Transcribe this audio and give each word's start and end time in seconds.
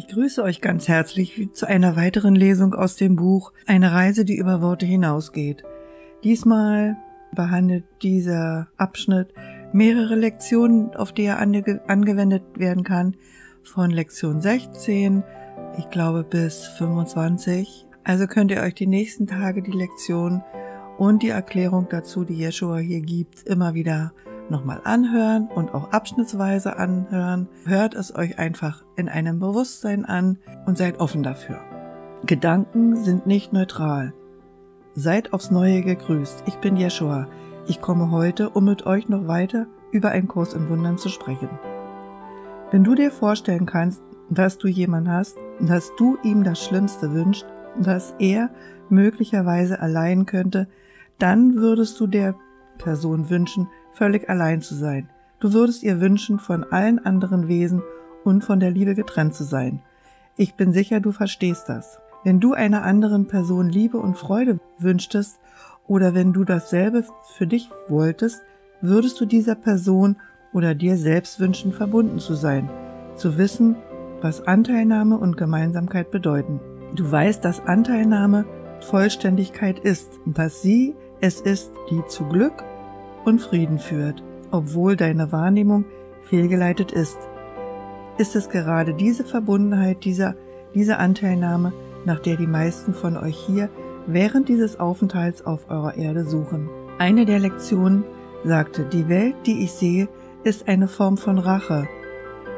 Ich 0.00 0.06
grüße 0.06 0.42
euch 0.42 0.62
ganz 0.62 0.88
herzlich 0.88 1.50
zu 1.52 1.68
einer 1.68 1.94
weiteren 1.94 2.34
Lesung 2.34 2.72
aus 2.72 2.96
dem 2.96 3.16
Buch 3.16 3.52
Eine 3.66 3.92
Reise, 3.92 4.24
die 4.24 4.38
über 4.38 4.62
Worte 4.62 4.86
hinausgeht. 4.86 5.62
Diesmal 6.24 6.96
behandelt 7.34 7.84
dieser 8.00 8.68
Abschnitt 8.78 9.34
mehrere 9.74 10.14
Lektionen, 10.14 10.96
auf 10.96 11.12
die 11.12 11.24
er 11.24 11.38
ange 11.38 11.82
angewendet 11.86 12.42
werden 12.56 12.82
kann, 12.82 13.14
von 13.62 13.90
Lektion 13.90 14.40
16, 14.40 15.22
ich 15.76 15.90
glaube 15.90 16.24
bis 16.24 16.64
25. 16.78 17.86
Also 18.02 18.26
könnt 18.26 18.52
ihr 18.52 18.62
euch 18.62 18.74
die 18.74 18.86
nächsten 18.86 19.26
Tage 19.26 19.60
die 19.60 19.70
Lektion 19.70 20.42
und 20.96 21.22
die 21.22 21.28
Erklärung 21.28 21.88
dazu, 21.90 22.24
die 22.24 22.42
Yeshua 22.42 22.78
hier 22.78 23.02
gibt, 23.02 23.42
immer 23.42 23.74
wieder 23.74 24.14
nochmal 24.50 24.80
anhören 24.84 25.48
und 25.54 25.74
auch 25.74 25.92
abschnittsweise 25.92 26.76
anhören. 26.76 27.48
Hört 27.64 27.94
es 27.94 28.14
euch 28.14 28.38
einfach 28.38 28.84
in 28.96 29.08
einem 29.08 29.38
Bewusstsein 29.38 30.04
an 30.04 30.38
und 30.66 30.78
seid 30.78 31.00
offen 31.00 31.22
dafür. 31.22 31.60
Gedanken 32.26 32.96
sind 32.96 33.26
nicht 33.26 33.52
neutral. 33.52 34.12
Seid 34.94 35.32
aufs 35.32 35.50
Neue 35.50 35.82
gegrüßt. 35.82 36.44
Ich 36.46 36.56
bin 36.56 36.76
Yeshua. 36.76 37.28
Ich 37.66 37.80
komme 37.80 38.10
heute, 38.10 38.50
um 38.50 38.64
mit 38.64 38.86
euch 38.86 39.08
noch 39.08 39.26
weiter 39.26 39.66
über 39.92 40.10
einen 40.10 40.28
Kurs 40.28 40.54
in 40.54 40.68
Wundern 40.68 40.98
zu 40.98 41.08
sprechen. 41.08 41.48
Wenn 42.70 42.84
du 42.84 42.94
dir 42.94 43.10
vorstellen 43.10 43.66
kannst, 43.66 44.02
dass 44.28 44.58
du 44.58 44.68
jemanden 44.68 45.10
hast, 45.10 45.38
dass 45.60 45.94
du 45.96 46.18
ihm 46.22 46.44
das 46.44 46.64
Schlimmste 46.64 47.12
wünschst, 47.12 47.46
dass 47.78 48.14
er 48.18 48.50
möglicherweise 48.88 49.80
allein 49.80 50.26
könnte, 50.26 50.68
dann 51.18 51.56
würdest 51.56 51.98
du 52.00 52.06
der 52.06 52.34
Person 52.78 53.30
wünschen, 53.30 53.68
völlig 53.92 54.28
allein 54.28 54.60
zu 54.60 54.74
sein. 54.74 55.08
Du 55.40 55.52
würdest 55.52 55.82
ihr 55.82 56.00
wünschen, 56.00 56.38
von 56.38 56.64
allen 56.64 57.04
anderen 57.04 57.48
Wesen 57.48 57.82
und 58.24 58.44
von 58.44 58.60
der 58.60 58.70
Liebe 58.70 58.94
getrennt 58.94 59.34
zu 59.34 59.44
sein. 59.44 59.80
Ich 60.36 60.54
bin 60.54 60.72
sicher, 60.72 61.00
du 61.00 61.12
verstehst 61.12 61.68
das. 61.68 61.98
Wenn 62.24 62.40
du 62.40 62.52
einer 62.52 62.82
anderen 62.82 63.26
Person 63.26 63.68
Liebe 63.68 63.96
und 63.96 64.16
Freude 64.18 64.60
wünschtest 64.78 65.40
oder 65.86 66.14
wenn 66.14 66.32
du 66.32 66.44
dasselbe 66.44 67.04
für 67.36 67.46
dich 67.46 67.70
wolltest, 67.88 68.42
würdest 68.82 69.20
du 69.20 69.26
dieser 69.26 69.54
Person 69.54 70.16
oder 70.52 70.74
dir 70.74 70.96
selbst 70.96 71.40
wünschen, 71.40 71.72
verbunden 71.72 72.18
zu 72.18 72.34
sein, 72.34 72.68
zu 73.16 73.38
wissen, 73.38 73.76
was 74.20 74.46
Anteilnahme 74.46 75.16
und 75.16 75.36
Gemeinsamkeit 75.36 76.10
bedeuten. 76.10 76.60
Du 76.94 77.10
weißt, 77.10 77.44
dass 77.44 77.60
Anteilnahme 77.66 78.44
Vollständigkeit 78.80 79.78
ist, 79.78 80.20
dass 80.26 80.62
sie 80.62 80.94
es 81.20 81.40
ist, 81.40 81.70
die 81.90 82.02
zu 82.08 82.24
Glück 82.24 82.64
und 83.24 83.40
Frieden 83.40 83.78
führt, 83.78 84.22
obwohl 84.50 84.96
deine 84.96 85.32
Wahrnehmung 85.32 85.84
fehlgeleitet 86.22 86.92
ist. 86.92 87.18
Ist 88.18 88.36
es 88.36 88.48
gerade 88.48 88.94
diese 88.94 89.24
Verbundenheit, 89.24 90.04
dieser, 90.04 90.34
diese 90.74 90.98
Anteilnahme, 90.98 91.72
nach 92.04 92.20
der 92.20 92.36
die 92.36 92.46
meisten 92.46 92.94
von 92.94 93.16
euch 93.16 93.36
hier 93.36 93.68
während 94.06 94.48
dieses 94.48 94.78
Aufenthalts 94.78 95.44
auf 95.44 95.70
eurer 95.70 95.96
Erde 95.96 96.24
suchen? 96.24 96.68
Eine 96.98 97.24
der 97.24 97.38
Lektionen 97.38 98.04
sagte, 98.44 98.84
die 98.84 99.08
Welt, 99.08 99.34
die 99.46 99.64
ich 99.64 99.72
sehe, 99.72 100.08
ist 100.44 100.68
eine 100.68 100.88
Form 100.88 101.16
von 101.16 101.38
Rache. 101.38 101.86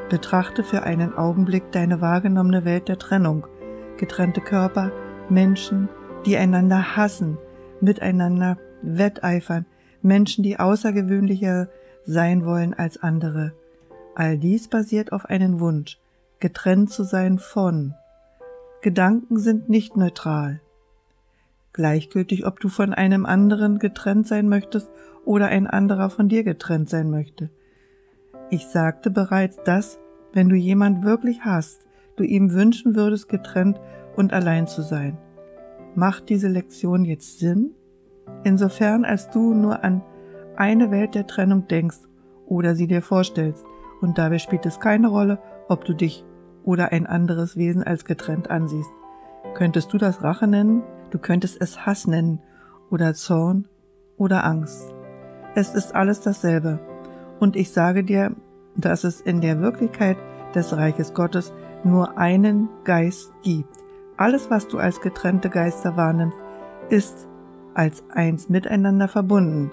Betrachte 0.09 0.63
für 0.63 0.83
einen 0.83 1.15
Augenblick 1.15 1.73
deine 1.73 2.01
wahrgenommene 2.01 2.65
Welt 2.65 2.89
der 2.89 2.99
Trennung, 2.99 3.47
getrennte 3.97 4.41
Körper, 4.41 4.93
Menschen, 5.29 5.89
die 6.27 6.37
einander 6.37 6.97
hassen, 6.97 7.39
miteinander 7.81 8.59
wetteifern, 8.83 9.67
Menschen, 10.05 10.43
die 10.43 10.59
außergewöhnlicher 10.59 11.69
sein 12.05 12.45
wollen 12.45 12.75
als 12.75 13.03
andere. 13.03 13.53
All 14.15 14.39
dies 14.39 14.69
basiert 14.69 15.13
auf 15.13 15.27
einen 15.27 15.61
Wunsch, 15.61 15.99
getrennt 16.41 16.91
zu 16.91 17.05
sein 17.05 17.39
von. 17.39 17.95
Gedanken 18.83 19.39
sind 19.39 19.69
nicht 19.69 19.97
neutral. 19.97 20.61
Gleichgültig, 21.73 22.47
ob 22.47 22.61
du 22.61 22.69
von 22.69 22.93
einem 22.93 23.25
anderen 23.25 23.79
getrennt 23.79 24.27
sein 24.27 24.49
möchtest 24.49 24.91
oder 25.25 25.47
ein 25.47 25.67
anderer 25.67 26.11
von 26.11 26.29
dir 26.29 26.45
getrennt 26.45 26.91
sein 26.91 27.11
möchte. 27.11 27.51
Ich 28.51 28.67
sagte 28.67 29.11
bereits, 29.11 29.57
dass, 29.65 29.99
wenn 30.35 30.49
du 30.49 30.57
jemand 30.57 31.05
wirklich 31.05 31.45
hast, 31.45 31.87
du 32.17 32.25
ihm 32.25 32.53
wünschen 32.53 32.95
würdest, 32.95 33.29
getrennt 33.29 33.81
und 34.17 34.33
allein 34.33 34.67
zu 34.67 34.83
sein. 34.83 35.17
Macht 35.95 36.29
diese 36.29 36.49
Lektion 36.49 37.05
jetzt 37.05 37.39
Sinn? 37.39 37.71
Insofern 38.45 39.05
als 39.05 39.31
du 39.31 39.55
nur 39.55 39.85
an 39.85 40.03
eine 40.57 40.91
Welt 40.91 41.15
der 41.15 41.27
Trennung 41.27 41.69
denkst 41.69 41.99
oder 42.47 42.75
sie 42.75 42.87
dir 42.87 43.03
vorstellst, 43.03 43.65
und 44.01 44.19
dabei 44.19 44.39
spielt 44.39 44.67
es 44.67 44.81
keine 44.81 45.09
Rolle, 45.09 45.39
ob 45.69 45.85
du 45.85 45.95
dich 45.95 46.25
oder 46.65 46.91
ein 46.91 47.07
anderes 47.07 47.57
Wesen 47.57 47.85
als 47.85 48.05
getrennt 48.05 48.51
ansiehst. 48.51 48.91
Könntest 49.55 49.93
du 49.93 49.99
das 49.99 50.23
Rache 50.23 50.47
nennen? 50.47 50.83
Du 51.11 51.19
könntest 51.19 51.61
es 51.61 51.87
Hass 51.87 52.07
nennen 52.07 52.41
oder 52.91 53.15
Zorn 53.15 53.69
oder 54.17 54.45
Angst. 54.45 54.93
Es 55.55 55.75
ist 55.75 55.95
alles 55.95 56.21
dasselbe. 56.21 56.81
Und 57.39 57.57
ich 57.57 57.73
sage 57.73 58.05
dir, 58.05 58.35
dass 58.77 59.05
es 59.05 59.21
in 59.21 59.41
der 59.41 59.61
Wirklichkeit 59.61 60.17
des 60.55 60.77
Reiches 60.77 61.15
Gottes 61.15 61.53
nur 61.85 62.19
einen 62.19 62.69
Geist 62.85 63.31
gibt. 63.43 63.69
Alles, 64.17 64.51
was 64.51 64.69
du 64.69 64.79
als 64.79 65.01
getrennte 65.01 65.51
Geister 65.51 65.97
wahrnimmst, 65.97 66.39
ist 66.89 67.29
als 67.75 68.05
eins 68.11 68.49
miteinander 68.49 69.09
verbunden. 69.09 69.73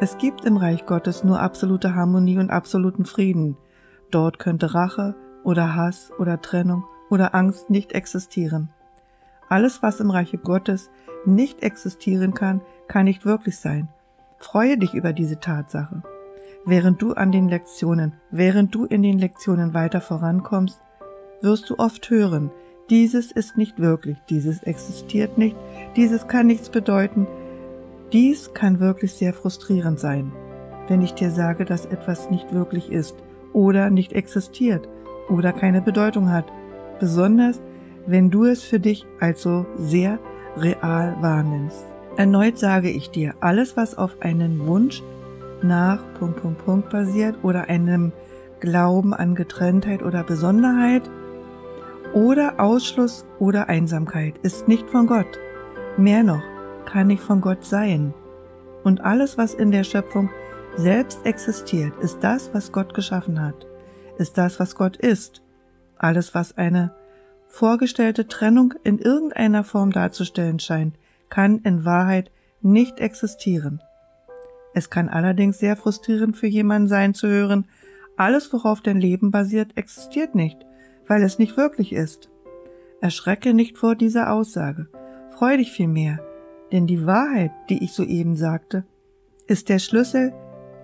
Es 0.00 0.18
gibt 0.18 0.44
im 0.44 0.56
Reich 0.56 0.86
Gottes 0.86 1.24
nur 1.24 1.40
absolute 1.40 1.94
Harmonie 1.94 2.38
und 2.38 2.50
absoluten 2.50 3.04
Frieden. 3.04 3.56
Dort 4.10 4.38
könnte 4.38 4.74
Rache 4.74 5.14
oder 5.44 5.74
Hass 5.74 6.12
oder 6.18 6.40
Trennung 6.40 6.84
oder 7.10 7.34
Angst 7.34 7.70
nicht 7.70 7.92
existieren. 7.92 8.70
Alles, 9.48 9.82
was 9.82 10.00
im 10.00 10.10
Reiche 10.10 10.38
Gottes 10.38 10.90
nicht 11.24 11.62
existieren 11.62 12.34
kann, 12.34 12.60
kann 12.86 13.04
nicht 13.04 13.24
wirklich 13.24 13.58
sein. 13.58 13.88
Freue 14.38 14.78
dich 14.78 14.94
über 14.94 15.12
diese 15.12 15.40
Tatsache. 15.40 16.02
Während 16.64 17.00
du 17.00 17.14
an 17.14 17.32
den 17.32 17.48
Lektionen, 17.48 18.12
während 18.30 18.74
du 18.74 18.84
in 18.84 19.02
den 19.02 19.18
Lektionen 19.18 19.74
weiter 19.74 20.00
vorankommst, 20.00 20.80
wirst 21.40 21.70
du 21.70 21.78
oft 21.78 22.10
hören, 22.10 22.50
dieses 22.90 23.32
ist 23.32 23.56
nicht 23.58 23.78
wirklich, 23.78 24.16
dieses 24.30 24.62
existiert 24.62 25.36
nicht, 25.36 25.56
dieses 25.96 26.26
kann 26.26 26.46
nichts 26.46 26.70
bedeuten. 26.70 27.26
Dies 28.12 28.54
kann 28.54 28.80
wirklich 28.80 29.12
sehr 29.12 29.34
frustrierend 29.34 30.00
sein, 30.00 30.32
wenn 30.88 31.02
ich 31.02 31.12
dir 31.12 31.30
sage, 31.30 31.66
dass 31.66 31.84
etwas 31.84 32.30
nicht 32.30 32.54
wirklich 32.54 32.90
ist 32.90 33.14
oder 33.52 33.90
nicht 33.90 34.14
existiert 34.14 34.88
oder 35.28 35.52
keine 35.52 35.82
Bedeutung 35.82 36.30
hat, 36.30 36.46
besonders 36.98 37.60
wenn 38.06 38.30
du 38.30 38.44
es 38.46 38.62
für 38.62 38.80
dich 38.80 39.04
als 39.20 39.42
so 39.42 39.66
sehr 39.76 40.18
real 40.56 41.16
wahrnimmst. 41.20 41.84
Erneut 42.16 42.58
sage 42.58 42.88
ich 42.88 43.10
dir, 43.10 43.34
alles 43.40 43.76
was 43.76 43.98
auf 43.98 44.22
einen 44.22 44.66
Wunsch 44.66 45.02
nach 45.62 46.00
Punkt, 46.18 46.40
Punkt, 46.40 46.64
Punkt 46.64 46.90
basiert 46.90 47.36
oder 47.42 47.68
einem 47.68 48.12
Glauben 48.60 49.12
an 49.12 49.34
Getrenntheit 49.34 50.02
oder 50.02 50.24
Besonderheit 50.24 51.02
oder 52.14 52.60
Ausschluss 52.60 53.26
oder 53.38 53.68
Einsamkeit 53.68 54.38
ist 54.38 54.68
nicht 54.68 54.88
von 54.90 55.06
Gott. 55.06 55.38
Mehr 55.96 56.22
noch, 56.22 56.42
kann 56.84 57.08
nicht 57.08 57.22
von 57.22 57.40
Gott 57.40 57.64
sein. 57.64 58.14
Und 58.84 59.00
alles, 59.00 59.36
was 59.36 59.54
in 59.54 59.70
der 59.70 59.84
Schöpfung 59.84 60.30
selbst 60.76 61.26
existiert, 61.26 61.92
ist 62.00 62.18
das, 62.20 62.54
was 62.54 62.72
Gott 62.72 62.94
geschaffen 62.94 63.40
hat, 63.40 63.66
ist 64.18 64.38
das, 64.38 64.60
was 64.60 64.74
Gott 64.76 64.96
ist. 64.96 65.42
Alles, 65.96 66.34
was 66.34 66.56
eine 66.56 66.94
vorgestellte 67.48 68.28
Trennung 68.28 68.74
in 68.84 68.98
irgendeiner 68.98 69.64
Form 69.64 69.90
darzustellen 69.90 70.60
scheint, 70.60 70.96
kann 71.28 71.58
in 71.58 71.84
Wahrheit 71.84 72.30
nicht 72.60 73.00
existieren. 73.00 73.82
Es 74.74 74.90
kann 74.90 75.08
allerdings 75.08 75.58
sehr 75.58 75.76
frustrierend 75.76 76.36
für 76.36 76.46
jemanden 76.46 76.88
sein 76.88 77.14
zu 77.14 77.26
hören, 77.28 77.66
alles, 78.16 78.52
worauf 78.52 78.80
dein 78.80 79.00
Leben 79.00 79.30
basiert, 79.30 79.76
existiert 79.76 80.34
nicht, 80.34 80.58
weil 81.08 81.22
es 81.22 81.38
nicht 81.38 81.56
wirklich 81.56 81.92
ist. 81.92 82.30
Erschrecke 83.00 83.54
nicht 83.54 83.78
vor 83.78 83.96
dieser 83.96 84.32
Aussage, 84.32 84.88
freu 85.30 85.56
dich 85.56 85.72
vielmehr, 85.72 86.20
denn 86.72 86.86
die 86.86 87.06
Wahrheit, 87.06 87.50
die 87.68 87.82
ich 87.82 87.92
soeben 87.92 88.36
sagte, 88.36 88.84
ist 89.46 89.68
der 89.68 89.78
Schlüssel, 89.78 90.32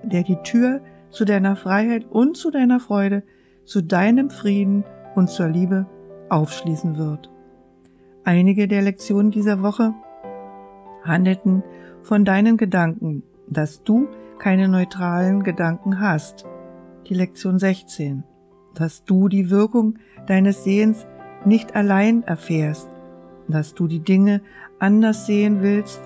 der 0.02 0.22
die 0.22 0.38
Tür 0.42 0.80
zu 1.10 1.24
deiner 1.24 1.56
Freiheit 1.56 2.06
und 2.10 2.36
zu 2.36 2.50
deiner 2.50 2.80
Freude, 2.80 3.22
zu 3.64 3.82
deinem 3.82 4.30
Frieden 4.30 4.84
und 5.14 5.30
zur 5.30 5.48
Liebe 5.48 5.86
aufschließen 6.28 6.96
wird. 6.96 7.30
Einige 8.24 8.68
der 8.68 8.82
Lektionen 8.82 9.30
dieser 9.30 9.62
Woche 9.62 9.94
handelten 11.04 11.62
von 12.02 12.24
deinen 12.24 12.56
Gedanken, 12.56 13.22
dass 13.48 13.82
du 13.84 14.08
keine 14.38 14.68
neutralen 14.68 15.42
Gedanken 15.42 16.00
hast. 16.00 16.46
Die 17.08 17.14
Lektion 17.14 17.58
16, 17.58 18.24
dass 18.74 19.04
du 19.04 19.28
die 19.28 19.50
Wirkung 19.50 19.98
deines 20.26 20.64
Sehens 20.64 21.06
nicht 21.44 21.74
allein 21.76 22.22
erfährst, 22.22 22.88
dass 23.48 23.74
du 23.74 23.86
die 23.86 24.00
Dinge 24.00 24.40
anders 24.78 25.26
sehen 25.26 25.62
willst. 25.62 26.00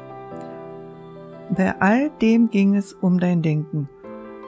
Bei 1.50 1.80
all 1.80 2.10
dem 2.20 2.50
ging 2.50 2.76
es 2.76 2.92
um 2.92 3.18
dein 3.18 3.42
Denken 3.42 3.88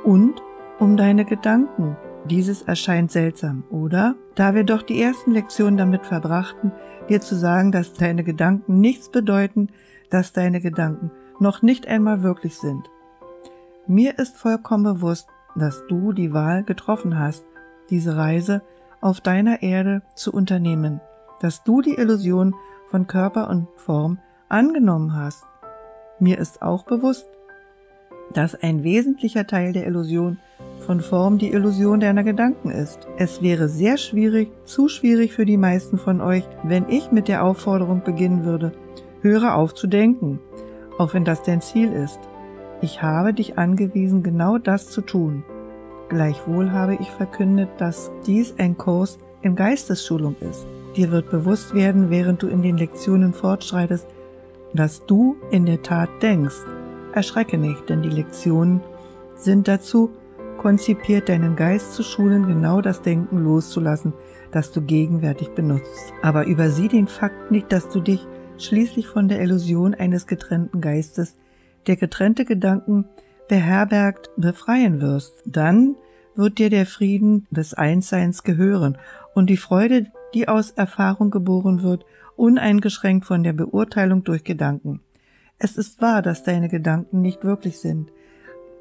und 0.04 0.42
um 0.78 0.96
deine 0.96 1.24
Gedanken 1.24 1.96
Dieses 2.28 2.62
erscheint 2.62 3.10
seltsam, 3.10 3.64
oder? 3.70 4.14
Da 4.34 4.54
wir 4.54 4.64
doch 4.64 4.82
die 4.82 5.00
ersten 5.00 5.32
Lektionen 5.32 5.76
damit 5.76 6.04
verbrachten, 6.04 6.70
dir 7.08 7.20
zu 7.20 7.34
sagen, 7.34 7.72
dass 7.72 7.94
deine 7.94 8.24
Gedanken 8.24 8.80
nichts 8.80 9.08
bedeuten, 9.08 9.68
dass 10.10 10.32
deine 10.32 10.60
Gedanken 10.60 11.10
noch 11.38 11.62
nicht 11.62 11.88
einmal 11.88 12.22
wirklich 12.22 12.56
sind. 12.56 12.90
Mir 13.86 14.18
ist 14.18 14.36
vollkommen 14.36 14.84
bewusst, 14.84 15.28
dass 15.56 15.82
du 15.88 16.12
die 16.12 16.32
Wahl 16.32 16.62
getroffen 16.62 17.18
hast, 17.18 17.44
diese 17.90 18.16
Reise 18.16 18.62
auf 19.00 19.20
deiner 19.20 19.62
Erde 19.62 20.02
zu 20.14 20.32
unternehmen, 20.32 21.00
dass 21.40 21.64
du 21.64 21.82
die 21.82 21.94
Illusion 21.94 22.54
von 22.88 23.06
Körper 23.06 23.48
und 23.48 23.68
Form 23.76 24.18
angenommen 24.48 25.14
hast. 25.14 25.44
Mir 26.18 26.38
ist 26.38 26.60
auch 26.62 26.84
bewusst, 26.84 27.26
dass 28.32 28.54
ein 28.54 28.82
wesentlicher 28.82 29.46
Teil 29.46 29.72
der 29.72 29.86
Illusion 29.86 30.38
von 30.80 31.00
Form 31.00 31.38
die 31.38 31.52
Illusion 31.52 32.00
deiner 32.00 32.24
Gedanken 32.24 32.70
ist. 32.70 33.08
Es 33.16 33.42
wäre 33.42 33.68
sehr 33.68 33.96
schwierig, 33.96 34.50
zu 34.64 34.88
schwierig 34.88 35.32
für 35.32 35.46
die 35.46 35.56
meisten 35.56 35.98
von 35.98 36.20
euch, 36.20 36.44
wenn 36.62 36.88
ich 36.88 37.12
mit 37.12 37.28
der 37.28 37.44
Aufforderung 37.44 38.02
beginnen 38.02 38.44
würde, 38.44 38.72
höre 39.20 39.54
auf 39.54 39.74
zu 39.74 39.86
denken, 39.86 40.40
auch 40.98 41.14
wenn 41.14 41.24
das 41.24 41.42
dein 41.42 41.60
Ziel 41.60 41.92
ist. 41.92 42.20
Ich 42.80 43.02
habe 43.02 43.34
dich 43.34 43.58
angewiesen, 43.58 44.22
genau 44.22 44.58
das 44.58 44.88
zu 44.88 45.02
tun. 45.02 45.44
Gleichwohl 46.10 46.72
habe 46.72 46.96
ich 46.96 47.08
verkündet, 47.08 47.68
dass 47.78 48.10
dies 48.26 48.54
ein 48.58 48.76
Kurs 48.76 49.18
in 49.42 49.54
Geistesschulung 49.54 50.34
ist. 50.40 50.66
Dir 50.96 51.12
wird 51.12 51.30
bewusst 51.30 51.72
werden, 51.72 52.10
während 52.10 52.42
du 52.42 52.48
in 52.48 52.62
den 52.62 52.76
Lektionen 52.76 53.32
fortschreitest, 53.32 54.08
dass 54.74 55.06
du 55.06 55.36
in 55.52 55.66
der 55.66 55.82
Tat 55.82 56.10
denkst. 56.20 56.66
Erschrecke 57.14 57.58
nicht, 57.58 57.88
denn 57.88 58.02
die 58.02 58.10
Lektionen 58.10 58.80
sind 59.36 59.68
dazu 59.68 60.10
konzipiert, 60.58 61.28
deinen 61.28 61.54
Geist 61.54 61.94
zu 61.94 62.02
schulen, 62.02 62.46
genau 62.46 62.80
das 62.80 63.02
Denken 63.02 63.38
loszulassen, 63.38 64.12
das 64.50 64.72
du 64.72 64.82
gegenwärtig 64.82 65.50
benutzt. 65.50 66.12
Aber 66.22 66.44
übersieh 66.44 66.88
den 66.88 67.06
Fakt 67.06 67.52
nicht, 67.52 67.70
dass 67.70 67.88
du 67.88 68.00
dich 68.00 68.26
schließlich 68.58 69.06
von 69.06 69.28
der 69.28 69.40
Illusion 69.40 69.94
eines 69.94 70.26
getrennten 70.26 70.80
Geistes, 70.80 71.36
der 71.86 71.96
getrennte 71.96 72.44
Gedanken 72.44 73.06
beherbergt, 73.50 74.30
befreien 74.36 75.00
wirst. 75.00 75.42
Dann 75.44 75.96
wird 76.36 76.58
dir 76.58 76.70
der 76.70 76.86
Frieden 76.86 77.48
des 77.50 77.74
Einsseins 77.74 78.44
gehören 78.44 78.96
und 79.34 79.50
die 79.50 79.56
Freude, 79.56 80.06
die 80.34 80.46
aus 80.46 80.70
Erfahrung 80.70 81.32
geboren 81.32 81.82
wird, 81.82 82.06
uneingeschränkt 82.36 83.26
von 83.26 83.42
der 83.42 83.52
Beurteilung 83.52 84.22
durch 84.22 84.44
Gedanken. 84.44 85.00
Es 85.58 85.76
ist 85.76 86.00
wahr, 86.00 86.22
dass 86.22 86.44
deine 86.44 86.68
Gedanken 86.68 87.22
nicht 87.22 87.44
wirklich 87.44 87.80
sind, 87.80 88.12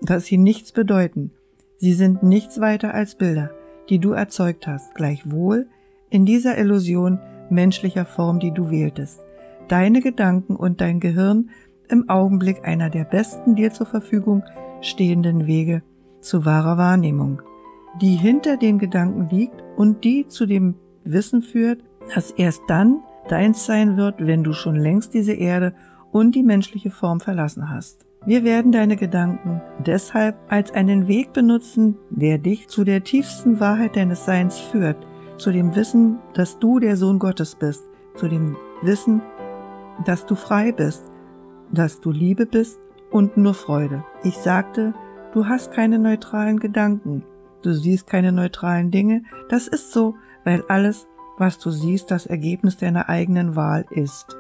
dass 0.02 0.28
sie 0.28 0.38
nichts 0.38 0.72
bedeuten. 0.72 1.32
Sie 1.78 1.94
sind 1.94 2.22
nichts 2.22 2.62
weiter 2.62 2.94
als 2.94 3.16
Bilder, 3.16 3.50
die 3.90 3.98
du 3.98 4.12
erzeugt 4.12 4.68
hast, 4.68 4.94
gleichwohl 4.94 5.66
in 6.12 6.28
dieser 6.28 6.60
Illusion 6.60 7.20
menschlicher 7.50 8.06
Form, 8.06 8.40
die 8.40 8.52
du 8.52 8.70
wähltest. 8.70 9.20
Deine 9.68 10.02
Gedanken 10.02 10.56
und 10.56 10.80
dein 10.80 11.00
Gehirn 11.00 11.50
im 11.90 12.10
Augenblick 12.10 12.66
einer 12.66 12.90
der 12.90 13.04
besten 13.04 13.56
dir 13.56 13.72
zur 13.72 13.86
Verfügung 13.86 14.44
stehenden 14.82 15.48
Wege 15.48 15.84
zu 16.22 16.46
wahrer 16.46 16.78
Wahrnehmung, 16.78 17.42
die 18.02 18.16
hinter 18.16 18.58
den 18.58 18.78
Gedanken 18.80 19.30
liegt 19.30 19.64
und 19.76 20.04
die 20.04 20.28
zu 20.28 20.46
dem 20.46 20.76
Wissen 21.04 21.42
führt, 21.42 21.84
dass 22.14 22.32
erst 22.32 22.62
dann 22.68 23.02
deins 23.28 23.66
sein 23.66 23.98
wird, 23.98 24.16
wenn 24.26 24.44
du 24.44 24.54
schon 24.54 24.76
längst 24.76 25.14
diese 25.14 25.34
Erde 25.34 25.74
und 26.12 26.36
die 26.36 26.44
menschliche 26.44 26.92
Form 26.92 27.20
verlassen 27.20 27.70
hast. 27.70 28.06
Wir 28.26 28.44
werden 28.44 28.72
deine 28.72 28.98
Gedanken 28.98 29.62
deshalb 29.86 30.36
als 30.50 30.72
einen 30.72 31.08
Weg 31.08 31.32
benutzen, 31.32 31.98
der 32.10 32.38
dich 32.38 32.68
zu 32.68 32.84
der 32.84 33.04
tiefsten 33.04 33.60
Wahrheit 33.60 33.96
deines 33.96 34.26
Seins 34.26 34.60
führt, 34.60 34.98
zu 35.38 35.52
dem 35.52 35.76
Wissen, 35.76 36.20
dass 36.34 36.60
du 36.60 36.80
der 36.80 36.98
Sohn 36.98 37.18
Gottes 37.18 37.56
bist, 37.56 37.84
zu 38.16 38.28
dem 38.28 38.58
Wissen, 38.82 39.22
dass 40.06 40.26
du 40.26 40.36
frei 40.36 40.74
bist, 40.74 41.10
dass 41.72 42.00
du 42.00 42.12
Liebe 42.12 42.46
bist 42.46 42.80
und 43.12 43.38
nur 43.38 43.54
Freude. 43.54 44.04
Ich 44.24 44.36
sagte, 44.36 44.94
du 45.34 45.48
hast 45.48 45.72
keine 45.72 46.00
neutralen 46.00 46.60
Gedanken, 46.60 47.24
du 47.62 47.74
siehst 47.74 48.08
keine 48.08 48.32
neutralen 48.32 48.92
Dinge, 48.92 49.24
das 49.50 49.68
ist 49.68 49.92
so, 49.92 50.16
weil 50.44 50.64
alles, 50.68 51.08
was 51.38 51.58
du 51.60 51.72
siehst, 51.72 52.12
das 52.12 52.26
Ergebnis 52.26 52.78
deiner 52.78 53.10
eigenen 53.10 53.56
Wahl 53.56 53.86
ist. 53.92 54.36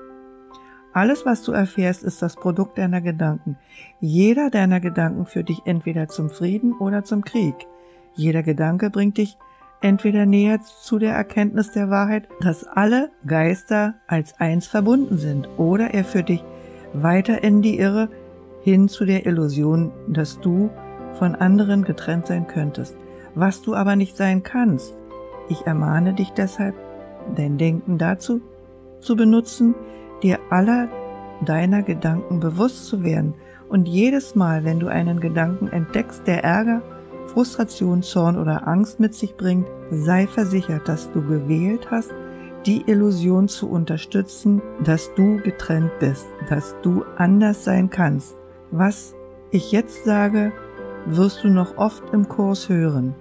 Alles, 0.91 1.25
was 1.25 1.43
du 1.43 1.51
erfährst, 1.51 2.03
ist 2.03 2.21
das 2.21 2.35
Produkt 2.35 2.77
deiner 2.77 3.01
Gedanken. 3.01 3.57
Jeder 3.99 4.49
deiner 4.49 4.79
Gedanken 4.79 5.25
führt 5.25 5.49
dich 5.49 5.61
entweder 5.65 6.07
zum 6.07 6.29
Frieden 6.29 6.73
oder 6.73 7.03
zum 7.03 7.23
Krieg. 7.23 7.55
Jeder 8.15 8.41
Gedanke 8.41 8.89
bringt 8.89 9.17
dich 9.17 9.37
entweder 9.81 10.25
näher 10.25 10.59
zu 10.61 10.99
der 10.99 11.13
Erkenntnis 11.13 11.71
der 11.71 11.89
Wahrheit, 11.89 12.27
dass 12.41 12.65
alle 12.65 13.11
Geister 13.25 13.95
als 14.07 14.39
eins 14.39 14.67
verbunden 14.67 15.17
sind, 15.17 15.47
oder 15.57 15.93
er 15.93 16.03
führt 16.03 16.29
dich 16.29 16.43
weiter 16.93 17.43
in 17.43 17.61
die 17.61 17.79
Irre 17.79 18.09
hin 18.61 18.89
zu 18.89 19.05
der 19.05 19.25
Illusion, 19.25 19.91
dass 20.07 20.39
du 20.39 20.69
von 21.13 21.35
anderen 21.35 21.83
getrennt 21.83 22.27
sein 22.27 22.47
könntest, 22.47 22.97
was 23.35 23.61
du 23.61 23.75
aber 23.75 23.95
nicht 23.95 24.17
sein 24.17 24.43
kannst. 24.43 24.93
Ich 25.49 25.65
ermahne 25.65 26.13
dich 26.13 26.31
deshalb, 26.31 26.75
dein 27.35 27.57
Denken 27.57 27.97
dazu 27.97 28.41
zu 28.99 29.15
benutzen, 29.15 29.75
dir 30.23 30.39
aller 30.49 30.89
deiner 31.45 31.83
Gedanken 31.83 32.39
bewusst 32.39 32.85
zu 32.85 33.03
werden 33.03 33.33
und 33.69 33.87
jedes 33.87 34.35
Mal, 34.35 34.65
wenn 34.65 34.79
du 34.79 34.87
einen 34.87 35.19
Gedanken 35.19 35.67
entdeckst, 35.67 36.27
der 36.27 36.43
Ärger, 36.43 36.81
Frustration, 37.27 38.01
Zorn 38.01 38.37
oder 38.37 38.67
Angst 38.67 38.99
mit 38.99 39.13
sich 39.13 39.35
bringt, 39.35 39.67
sei 39.91 40.27
versichert, 40.27 40.87
dass 40.87 41.11
du 41.11 41.21
gewählt 41.21 41.89
hast, 41.91 42.13
die 42.65 42.83
Illusion 42.87 43.47
zu 43.47 43.69
unterstützen, 43.69 44.61
dass 44.83 45.13
du 45.15 45.37
getrennt 45.37 45.91
bist, 45.99 46.27
dass 46.49 46.75
du 46.81 47.03
anders 47.17 47.63
sein 47.63 47.89
kannst. 47.89 48.35
Was 48.71 49.15
ich 49.51 49.71
jetzt 49.71 50.05
sage, 50.05 50.51
wirst 51.05 51.43
du 51.43 51.49
noch 51.49 51.77
oft 51.77 52.03
im 52.13 52.27
Kurs 52.27 52.69
hören. 52.69 53.15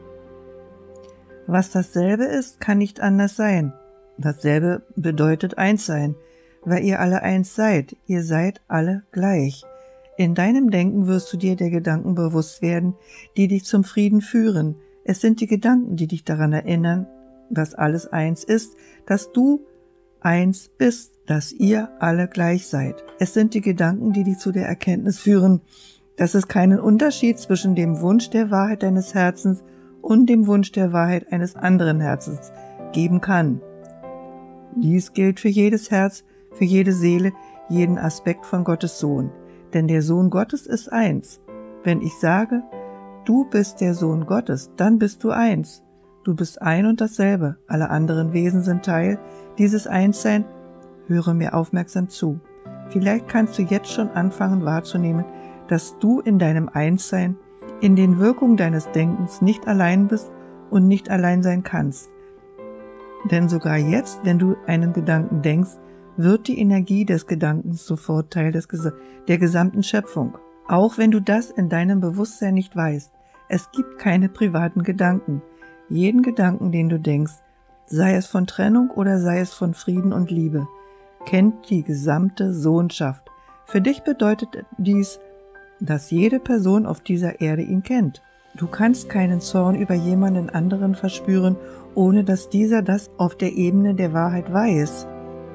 Was 1.47 1.71
dasselbe 1.71 2.25
ist, 2.25 2.61
kann 2.61 2.79
nicht 2.79 3.01
anders 3.01 3.37
sein. 3.37 3.73
Dasselbe 4.19 4.83
bedeutet 4.97 5.57
eins 5.57 5.87
sein 5.87 6.17
weil 6.65 6.85
ihr 6.85 7.01
alle 7.01 7.23
eins 7.23 7.55
seid, 7.55 7.97
ihr 8.07 8.23
seid 8.23 8.61
alle 8.69 9.05
gleich. 9.13 9.65
In 10.17 10.35
deinem 10.35 10.71
Denken 10.71 11.07
wirst 11.07 11.33
du 11.33 11.37
dir 11.37 11.57
der 11.57 11.71
Gedanken 11.71 12.15
bewusst 12.15 12.61
werden, 12.61 12.95
die 13.37 13.49
dich 13.49 13.65
zum 13.65 13.85
Frieden 13.85 14.21
führen. 14.21 14.77
Es 15.05 15.21
sind 15.21 15.41
die 15.41 15.47
Gedanken, 15.47 15.97
die 15.97 16.09
dich 16.09 16.25
daran 16.25 16.53
erinnern, 16.53 17.07
dass 17.51 17.75
alles 17.75 18.07
eins 18.07 18.45
ist, 18.45 18.77
dass 19.07 19.33
du 19.33 19.65
eins 20.21 20.71
bist, 20.77 21.13
dass 21.27 21.53
ihr 21.53 21.91
alle 22.01 22.29
gleich 22.29 22.67
seid. 22.67 23.05
Es 23.19 23.35
sind 23.35 23.55
die 23.55 23.61
Gedanken, 23.61 24.13
die 24.13 24.25
dich 24.25 24.39
zu 24.39 24.53
der 24.53 24.67
Erkenntnis 24.67 25.19
führen, 25.19 25.61
dass 26.17 26.35
es 26.35 26.49
keinen 26.49 26.81
Unterschied 26.81 27.39
zwischen 27.39 27.75
dem 27.75 28.01
Wunsch 28.01 28.31
der 28.31 28.51
Wahrheit 28.51 28.83
deines 28.83 29.15
Herzens 29.15 29.63
und 30.03 30.27
dem 30.27 30.47
Wunsch 30.47 30.73
der 30.73 30.93
Wahrheit 30.93 31.33
eines 31.33 31.55
anderen 31.55 32.01
Herzens 32.01 32.53
geben 32.93 33.21
kann. 33.21 33.61
Dies 34.75 35.13
gilt 35.13 35.41
für 35.41 35.49
jedes 35.49 35.91
Herz, 35.91 36.25
für 36.53 36.65
jede 36.65 36.93
Seele, 36.93 37.33
jeden 37.69 37.99
Aspekt 37.99 38.47
von 38.47 38.65
Gottes 38.65 38.99
Sohn. 38.99 39.31
Denn 39.75 39.87
der 39.87 40.03
Sohn 40.03 40.31
Gottes 40.31 40.67
ist 40.67 40.91
eins. 40.91 41.41
Wenn 41.85 42.01
ich 42.01 42.15
sage, 42.15 42.63
du 43.25 43.45
bist 43.45 43.81
der 43.81 43.95
Sohn 43.95 44.27
Gottes, 44.27 44.71
dann 44.77 44.99
bist 44.99 45.23
du 45.25 45.31
eins. 45.31 45.83
Du 46.29 46.35
bist 46.35 46.61
ein 46.61 46.85
und 46.85 47.01
dasselbe. 47.01 47.57
Alle 47.69 47.89
anderen 47.89 48.35
Wesen 48.35 48.63
sind 48.63 48.85
Teil 48.85 49.19
dieses 49.57 49.87
Einssein. 49.87 50.45
Höre 51.07 51.33
mir 51.33 51.55
aufmerksam 51.55 52.11
zu. 52.11 52.39
Vielleicht 52.91 53.29
kannst 53.29 53.59
du 53.59 53.63
jetzt 53.63 53.91
schon 53.91 54.11
anfangen 54.11 54.63
wahrzunehmen, 54.63 55.25
dass 55.69 55.99
du 56.01 56.21
in 56.21 56.39
deinem 56.39 56.69
Einssein, 56.69 57.39
in 57.81 57.97
den 57.97 58.19
Wirkungen 58.19 58.59
deines 58.59 58.91
Denkens 58.91 59.41
nicht 59.41 59.67
allein 59.67 60.07
bist 60.07 60.31
und 60.69 60.87
nicht 60.87 61.09
allein 61.09 61.43
sein 61.43 61.63
kannst. 61.63 62.11
Denn 63.31 63.49
sogar 63.49 63.79
jetzt, 63.79 64.21
wenn 64.23 64.39
du 64.39 64.55
einen 64.67 64.93
Gedanken 64.93 65.41
denkst, 65.41 65.79
wird 66.19 66.47
die 66.47 66.61
Energie 66.61 67.07
des 67.07 67.27
Gedankens 67.27 67.87
sofort 67.87 68.31
Teil 68.35 68.53
des, 68.53 68.69
der 69.29 69.39
gesamten 69.39 69.83
Schöpfung. 69.83 70.37
Auch 70.67 70.99
wenn 70.99 71.11
du 71.11 71.23
das 71.23 71.51
in 71.51 71.71
deinem 71.71 72.01
Bewusstsein 72.01 72.53
nicht 72.53 72.77
weißt, 72.77 73.15
es 73.49 73.71
gibt 73.71 73.99
keine 73.99 74.29
privaten 74.29 74.83
Gedanken. 74.83 75.41
Jeden 75.91 76.23
Gedanken, 76.23 76.71
den 76.71 76.89
du 76.89 76.99
denkst, 76.99 77.35
sei 77.87 78.15
es 78.15 78.27
von 78.27 78.47
Trennung 78.47 78.91
oder 78.91 79.19
sei 79.19 79.41
es 79.41 79.55
von 79.55 79.73
Frieden 79.73 80.13
und 80.13 80.31
Liebe, 80.31 80.69
kennt 81.25 81.71
die 81.71 81.83
gesamte 81.83 82.53
Sohnschaft. 82.53 83.31
Für 83.65 83.81
dich 83.81 84.03
bedeutet 84.03 84.65
dies, 84.77 85.19
dass 85.81 86.11
jede 86.11 86.41
Person 86.41 86.87
auf 86.87 87.01
dieser 87.01 87.41
Erde 87.41 87.63
ihn 87.63 87.83
kennt. 87.83 88.23
Du 88.55 88.67
kannst 88.67 89.09
keinen 89.09 89.41
Zorn 89.41 89.77
über 89.77 89.95
jemanden 89.95 90.51
anderen 90.51 90.95
verspüren, 90.95 91.57
ohne 91.95 92.25
dass 92.25 92.49
dieser 92.49 92.83
das 92.83 93.11
auf 93.17 93.37
der 93.37 93.53
Ebene 93.53 93.95
der 93.95 94.13
Wahrheit 94.13 94.53
weiß. 94.53 95.07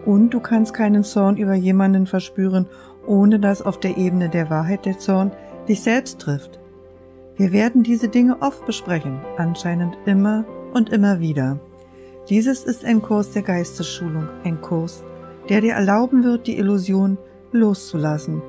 Und 0.06 0.32
du 0.32 0.40
kannst 0.40 0.74
keinen 0.74 1.04
Zorn 1.04 1.38
über 1.38 1.54
jemanden 1.54 2.08
verspüren, 2.08 2.68
ohne 3.06 3.40
dass 3.40 3.62
auf 3.62 3.80
der 3.80 3.98
Ebene 3.98 4.30
der 4.30 4.50
Wahrheit 4.50 4.86
der 4.86 4.98
Zorn 4.98 5.32
dich 5.68 5.82
selbst 5.82 6.20
trifft. 6.20 6.60
Wir 7.36 7.52
werden 7.52 7.82
diese 7.84 8.10
Dinge 8.10 8.42
oft 8.42 8.66
besprechen, 8.66 9.20
anscheinend 9.38 9.98
immer 10.06 10.46
und 10.74 10.90
immer 10.90 11.20
wieder. 11.20 11.60
Dieses 12.30 12.64
ist 12.64 12.86
ein 12.86 13.02
Kurs 13.02 13.32
der 13.32 13.42
Geistesschulung, 13.42 14.30
ein 14.44 14.62
Kurs, 14.62 15.04
der 15.50 15.62
dir 15.62 15.74
erlauben 15.74 16.24
wird, 16.24 16.48
die 16.48 16.58
Illusion 16.58 17.18
loszulassen, 17.52 18.42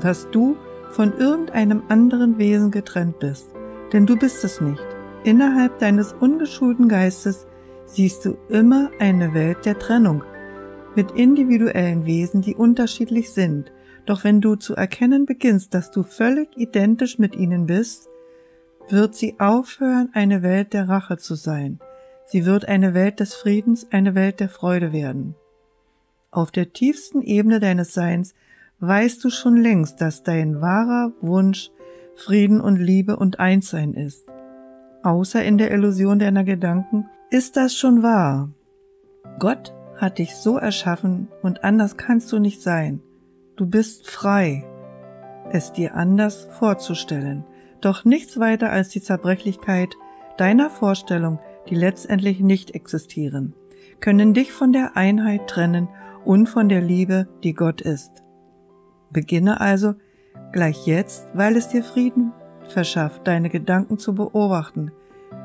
dass 0.00 0.30
du 0.30 0.56
von 0.90 1.12
irgendeinem 1.18 1.82
anderen 1.88 2.38
Wesen 2.38 2.70
getrennt 2.70 3.18
bist, 3.18 3.48
denn 3.92 4.06
du 4.06 4.16
bist 4.16 4.44
es 4.44 4.60
nicht. 4.60 4.86
Innerhalb 5.24 5.78
deines 5.78 6.12
ungeschulten 6.12 6.88
Geistes 6.88 7.46
siehst 7.84 8.24
du 8.24 8.36
immer 8.48 8.90
eine 8.98 9.34
Welt 9.34 9.66
der 9.66 9.78
Trennung 9.78 10.22
mit 10.94 11.12
individuellen 11.12 12.06
Wesen, 12.06 12.40
die 12.42 12.54
unterschiedlich 12.54 13.30
sind. 13.30 13.72
Doch 14.08 14.24
wenn 14.24 14.40
du 14.40 14.56
zu 14.56 14.74
erkennen 14.74 15.26
beginnst, 15.26 15.74
dass 15.74 15.90
du 15.90 16.02
völlig 16.02 16.48
identisch 16.56 17.18
mit 17.18 17.36
ihnen 17.36 17.66
bist, 17.66 18.08
wird 18.88 19.14
sie 19.14 19.38
aufhören, 19.38 20.08
eine 20.14 20.42
Welt 20.42 20.72
der 20.72 20.88
Rache 20.88 21.18
zu 21.18 21.34
sein. 21.34 21.78
Sie 22.24 22.46
wird 22.46 22.66
eine 22.66 22.94
Welt 22.94 23.20
des 23.20 23.34
Friedens, 23.34 23.86
eine 23.90 24.14
Welt 24.14 24.40
der 24.40 24.48
Freude 24.48 24.94
werden. 24.94 25.34
Auf 26.30 26.50
der 26.50 26.72
tiefsten 26.72 27.20
Ebene 27.20 27.60
deines 27.60 27.92
Seins 27.92 28.32
weißt 28.80 29.22
du 29.22 29.28
schon 29.28 29.58
längst, 29.58 30.00
dass 30.00 30.22
dein 30.22 30.62
wahrer 30.62 31.12
Wunsch 31.20 31.70
Frieden 32.16 32.62
und 32.62 32.76
Liebe 32.76 33.18
und 33.18 33.38
Einssein 33.38 33.92
ist. 33.92 34.24
Außer 35.02 35.44
in 35.44 35.58
der 35.58 35.70
Illusion 35.70 36.18
deiner 36.18 36.44
Gedanken 36.44 37.10
ist 37.28 37.58
das 37.58 37.74
schon 37.74 38.02
wahr. 38.02 38.48
Gott 39.38 39.74
hat 39.96 40.16
dich 40.16 40.34
so 40.34 40.56
erschaffen 40.56 41.28
und 41.42 41.62
anders 41.62 41.98
kannst 41.98 42.32
du 42.32 42.38
nicht 42.38 42.62
sein. 42.62 43.02
Du 43.58 43.66
bist 43.66 44.08
frei, 44.08 44.64
es 45.50 45.72
dir 45.72 45.96
anders 45.96 46.46
vorzustellen, 46.60 47.44
doch 47.80 48.04
nichts 48.04 48.38
weiter 48.38 48.70
als 48.70 48.90
die 48.90 49.02
Zerbrechlichkeit 49.02 49.96
deiner 50.36 50.70
Vorstellung, 50.70 51.40
die 51.68 51.74
letztendlich 51.74 52.38
nicht 52.38 52.76
existieren, 52.76 53.54
können 53.98 54.32
dich 54.32 54.52
von 54.52 54.72
der 54.72 54.96
Einheit 54.96 55.48
trennen 55.48 55.88
und 56.24 56.48
von 56.48 56.68
der 56.68 56.80
Liebe, 56.80 57.26
die 57.42 57.52
Gott 57.52 57.80
ist. 57.80 58.22
Beginne 59.10 59.60
also 59.60 59.94
gleich 60.52 60.86
jetzt, 60.86 61.26
weil 61.34 61.56
es 61.56 61.68
dir 61.68 61.82
Frieden 61.82 62.32
verschafft, 62.62 63.26
deine 63.26 63.50
Gedanken 63.50 63.98
zu 63.98 64.14
beobachten. 64.14 64.92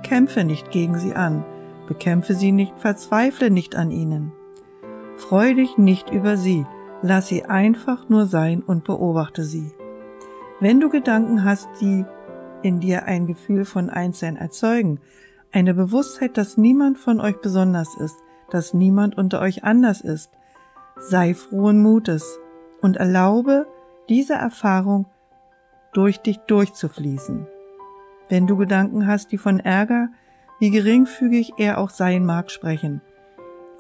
Kämpfe 0.04 0.44
nicht 0.44 0.70
gegen 0.70 1.00
sie 1.00 1.16
an, 1.16 1.44
bekämpfe 1.88 2.36
sie 2.36 2.52
nicht, 2.52 2.80
verzweifle 2.80 3.50
nicht 3.50 3.76
an 3.76 3.90
ihnen. 3.90 4.32
Freu 5.18 5.56
dich 5.56 5.80
nicht 5.80 6.12
über 6.12 6.38
sie, 6.38 6.64
lass 7.04 7.28
sie 7.28 7.46
einfach 7.46 8.10
nur 8.10 8.26
sein 8.26 8.64
und 8.64 8.86
beobachte 8.86 9.44
sie. 9.44 9.72
Wenn 10.60 10.80
du 10.80 10.90
Gedanken 10.90 11.44
hast, 11.44 11.68
die 11.82 12.06
in 12.64 12.80
dir 12.80 13.04
ein 13.04 13.28
Gefühl 13.28 13.66
von 13.66 13.90
Einssein 13.90 14.38
erzeugen, 14.38 15.00
eine 15.52 15.74
Bewusstheit, 15.74 16.38
dass 16.38 16.58
niemand 16.58 16.98
von 16.98 17.20
euch 17.20 17.40
besonders 17.42 17.96
ist, 17.98 18.16
dass 18.50 18.74
niemand 18.74 19.18
unter 19.18 19.42
euch 19.42 19.64
anders 19.66 20.02
ist, 20.02 20.32
sei 20.98 21.34
frohen 21.34 21.82
Mutes 21.82 22.40
und 22.82 22.98
erlaube 22.98 23.68
diese 24.08 24.34
Erfahrung 24.34 25.06
durch 25.92 26.20
dich 26.20 26.38
durchzufließen. 26.48 27.46
Wenn 28.30 28.48
du 28.48 28.56
Gedanken 28.56 29.06
hast, 29.06 29.32
die 29.32 29.38
von 29.38 29.60
Ärger, 29.60 30.08
wie 30.60 30.72
geringfügig 30.72 31.54
er 31.58 31.78
auch 31.78 31.90
sein 31.90 32.26
mag, 32.26 32.50
sprechen, 32.50 33.02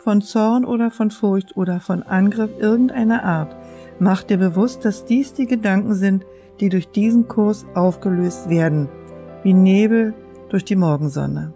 von 0.04 0.22
Zorn 0.22 0.66
oder 0.66 0.92
von 0.92 1.12
Furcht 1.12 1.56
oder 1.56 1.80
von 1.80 2.04
Angriff 2.04 2.52
irgendeiner 2.60 3.24
Art, 3.24 3.56
mach 4.00 4.24
dir 4.24 4.38
bewusst, 4.38 4.84
dass 4.84 5.06
dies 5.06 5.34
die 5.34 5.46
Gedanken 5.46 5.94
sind, 5.94 6.26
die 6.60 6.68
durch 6.68 6.90
diesen 6.90 7.30
Kurs 7.30 7.66
aufgelöst 7.74 8.50
werden, 8.50 8.90
wie 9.44 9.54
Nebel 9.54 10.14
durch 10.50 10.66
die 10.66 10.76
Morgensonne. 10.76 11.54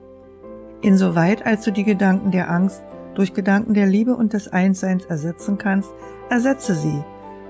Insoweit 0.82 1.46
als 1.46 1.66
du 1.66 1.72
die 1.72 1.84
Gedanken 1.84 2.32
der 2.32 2.50
Angst 2.50 2.84
durch 3.16 3.34
Gedanken 3.34 3.74
der 3.74 3.88
Liebe 3.88 4.16
und 4.16 4.32
des 4.32 4.48
Einsseins 4.48 5.06
ersetzen 5.06 5.58
kannst, 5.58 5.92
ersetze 6.30 6.74
sie. 6.74 7.04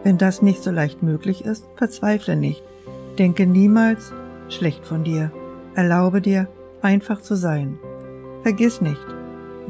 Wenn 0.03 0.17
das 0.17 0.41
nicht 0.41 0.63
so 0.63 0.71
leicht 0.71 1.03
möglich 1.03 1.45
ist, 1.45 1.67
verzweifle 1.75 2.35
nicht. 2.35 2.63
Denke 3.19 3.45
niemals 3.45 4.13
schlecht 4.49 4.85
von 4.85 5.03
dir. 5.03 5.31
Erlaube 5.75 6.21
dir, 6.21 6.47
einfach 6.81 7.21
zu 7.21 7.35
sein. 7.35 7.77
Vergiss 8.43 8.81
nicht, 8.81 9.05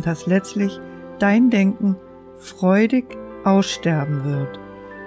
dass 0.04 0.28
letztlich 0.28 0.80
dein 1.20 1.50
Denken 1.50 1.96
freudig 2.38 3.18
aussterben 3.44 4.24
wird, 4.24 4.60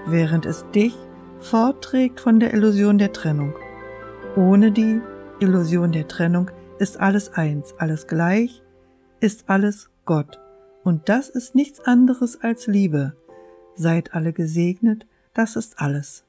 während 0.07 0.47
es 0.47 0.65
dich 0.75 0.95
fortträgt 1.39 2.21
von 2.21 2.41
der 2.41 2.53
Illusion 2.55 2.99
der 2.99 3.13
Trennung. 3.13 3.55
Ohne 4.37 4.73
die 4.73 5.01
Illusion 5.41 5.93
der 5.93 6.09
Trennung 6.09 6.51
ist 6.79 7.01
alles 7.01 7.33
eins, 7.33 7.75
alles 7.79 8.07
gleich, 8.07 8.63
ist 9.21 9.45
alles 9.49 9.91
Gott. 10.05 10.39
Und 10.83 11.09
das 11.09 11.29
ist 11.29 11.55
nichts 11.55 11.81
anderes 11.81 12.41
als 12.41 12.67
Liebe. 12.67 13.15
Seid 13.75 14.15
alle 14.15 14.33
gesegnet, 14.33 15.07
das 15.35 15.57
ist 15.57 15.79
alles. 15.79 16.25